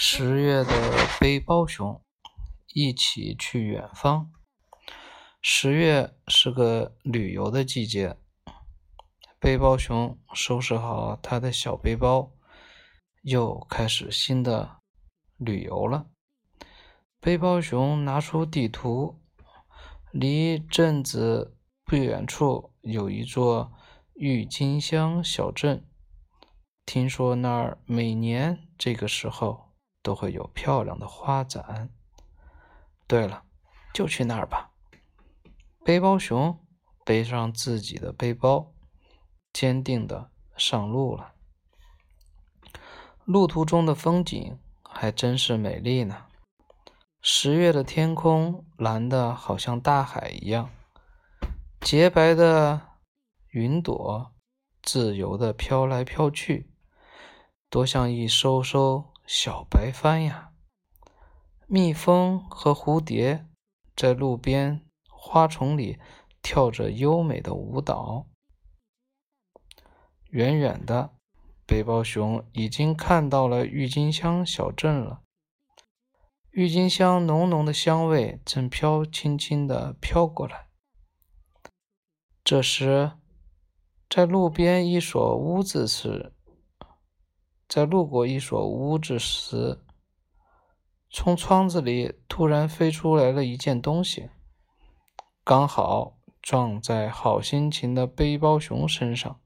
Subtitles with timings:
[0.00, 2.00] 十月的背包熊
[2.72, 4.30] 一起去远方。
[5.42, 8.16] 十月是个旅游的季节，
[9.40, 12.30] 背包熊收拾好他的小背包，
[13.22, 14.76] 又开始新的
[15.36, 16.06] 旅游了。
[17.18, 19.20] 背包熊拿出地图，
[20.12, 23.72] 离镇子不远处有一座
[24.14, 25.84] 郁金香小镇，
[26.86, 29.67] 听说那儿每年这个时候。
[30.08, 31.90] 都会有漂亮的花展。
[33.06, 33.44] 对了，
[33.92, 34.70] 就去那儿吧。
[35.84, 36.58] 背包熊
[37.04, 38.72] 背上自己的背包，
[39.52, 41.34] 坚定的上路了。
[43.26, 46.24] 路途中的风景还真是美丽呢。
[47.20, 50.70] 十月的天空蓝的好像大海一样，
[51.82, 52.80] 洁白的
[53.50, 54.32] 云朵
[54.80, 56.72] 自由的飘来飘去，
[57.68, 59.12] 多像一艘艘。
[59.30, 60.54] 小白帆呀，
[61.66, 63.46] 蜜蜂和蝴蝶
[63.94, 65.98] 在路边花丛里
[66.40, 68.26] 跳着优美的舞蹈。
[70.30, 71.14] 远远的，
[71.66, 75.20] 背包熊已经看到了郁金香小镇了。
[76.48, 80.68] 郁金香浓浓的香味正飘轻轻地飘过来。
[82.42, 83.12] 这时，
[84.08, 86.32] 在路边一所屋子时。
[87.68, 89.84] 在路过一所屋子时，
[91.10, 94.30] 从窗子里突然飞出来了一件东西，
[95.44, 99.38] 刚好撞在好心情的背包熊身上。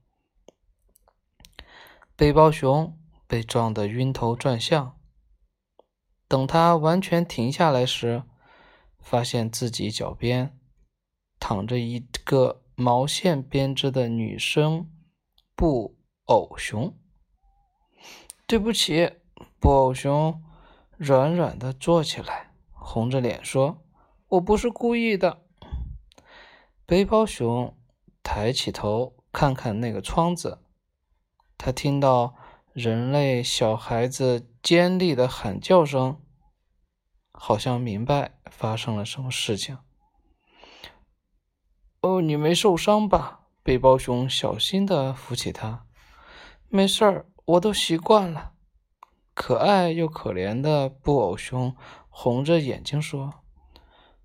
[2.15, 4.97] 背包熊被撞得晕头转向。
[6.29, 8.23] 等他完全停下来时，
[8.99, 10.57] 发现自己脚边
[11.39, 14.89] 躺着一个毛线编织的女生
[15.55, 16.97] 布偶熊。
[18.53, 19.11] 对不起，
[19.59, 20.39] 布偶熊
[20.97, 23.83] 软软的坐起来，红着脸说
[24.29, 25.41] ：“我不是故意的。”
[26.85, 27.75] 背包熊
[28.21, 30.59] 抬起头看看那个窗子，
[31.57, 32.35] 他听到
[32.73, 36.21] 人类小孩子尖利的喊叫声，
[37.31, 39.79] 好像明白发生了什么事情。
[42.01, 43.47] 哦，你没受伤吧？
[43.63, 45.87] 背包熊小心的扶起他，
[46.69, 47.25] 没事儿。
[47.45, 48.53] 我都习惯了。
[49.33, 51.75] 可爱又可怜的布偶熊
[52.07, 53.33] 红着眼睛说：“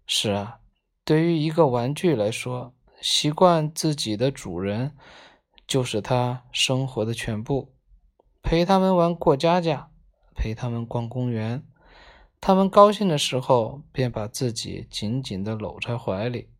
[0.06, 0.60] 是啊，
[1.04, 4.94] 对于一个玩具来说，习惯自己的主人
[5.66, 7.74] 就是他生活的全部。
[8.42, 9.90] 陪他们玩过家家，
[10.34, 11.66] 陪他们逛公园，
[12.40, 16.50] 他们高兴的时候便把自己紧紧地搂在怀里。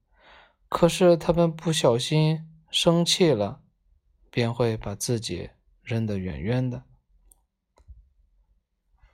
[0.68, 3.60] 可是他们不小心生气了，
[4.30, 5.50] 便会把自己。”
[5.88, 6.82] 扔得远远的。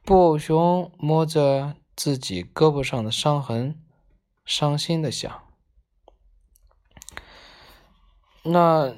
[0.05, 3.81] 布偶熊摸着自己胳膊上的伤痕，
[4.45, 5.45] 伤心的想
[8.43, 8.93] ：“那，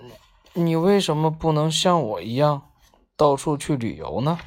[0.55, 2.71] 你为什么不能像我一样，
[3.15, 4.39] 到处去旅游呢？”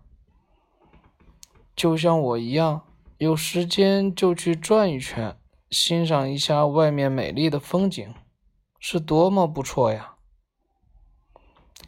[1.75, 2.81] 就像我一样，
[3.19, 5.38] 有时间就去转一圈，
[5.69, 8.13] 欣赏一下外面美丽的风景。”
[8.83, 10.15] 是多么不错呀！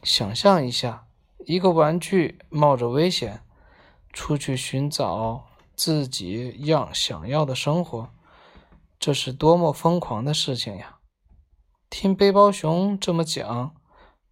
[0.03, 1.07] 想象一下，
[1.47, 3.41] 一个玩具冒着危险
[4.13, 8.11] 出去寻找自己要想要的生活，
[8.99, 10.99] 这是多么疯狂的事情呀！
[11.89, 13.75] 听背包熊这么讲，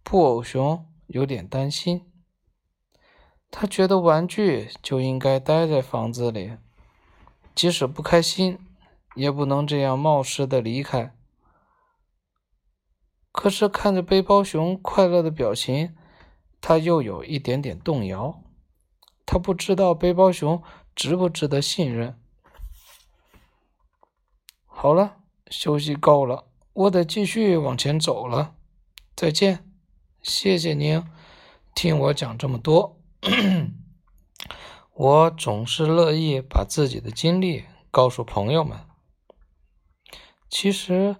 [0.04, 2.12] 布偶熊有点担心。
[3.50, 6.56] 他觉得玩具就应该待在房子里，
[7.56, 8.60] 即使不开心，
[9.16, 11.12] 也不能这样冒失的离开。
[13.32, 15.96] 可是看着背包熊快乐的表情，
[16.60, 18.42] 他又有一点点动摇。
[19.24, 20.62] 他不知道背包熊
[20.94, 22.20] 值不值得信任。
[24.66, 25.16] 好了，
[25.48, 26.44] 休息够了，
[26.74, 28.54] 我得继续往前走了。
[29.16, 29.72] 再见，
[30.22, 31.02] 谢谢您
[31.74, 33.00] 听我讲这么多。
[34.92, 38.78] 我总是乐意把自己的经历告诉朋友们。
[40.50, 41.16] 其实。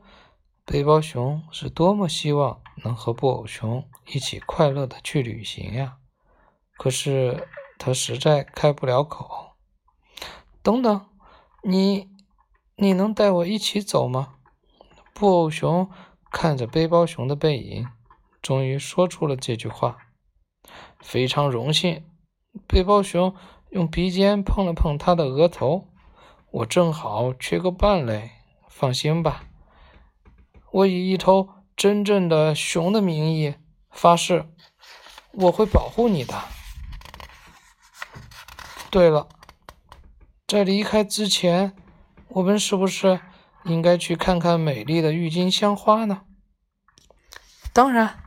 [0.65, 5.97] 背包熊是多么希望能和布偶熊一起快乐的去旅行呀！
[6.77, 7.49] 可是
[7.79, 9.57] 他实在开不了口。
[10.63, 11.07] 等等，
[11.63, 12.09] 你，
[12.77, 14.37] 你能带我一起走吗？
[15.13, 15.91] 布偶熊
[16.31, 17.89] 看着背包熊的背影，
[18.41, 19.99] 终于说出了这句话。
[21.01, 22.05] 非常荣幸。
[22.69, 23.35] 背包熊
[23.71, 25.89] 用鼻尖碰了碰他的额头。
[26.51, 28.31] 我正好缺个伴嘞，
[28.69, 29.45] 放心吧。
[30.73, 33.55] 我以一头真正的熊的名义
[33.91, 34.47] 发誓，
[35.33, 36.35] 我会保护你的。
[38.91, 39.29] 对了，
[40.47, 41.77] 在离开之前，
[42.29, 43.21] 我们是不是
[43.65, 46.23] 应该去看看美丽的郁金香花呢？
[47.73, 48.19] 当然。